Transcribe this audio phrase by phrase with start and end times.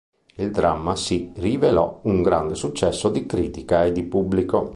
[0.37, 4.69] Il dramma si rivelò un grande successo di critica e di pubblico.